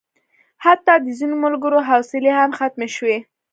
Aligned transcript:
حتی 0.65 0.93
د 1.05 1.07
ځینو 1.17 1.35
ملګرو 1.45 1.79
حوصلې 1.89 2.31
هم 2.39 2.51
ختمې 2.59 2.87
شوې. 2.95 3.17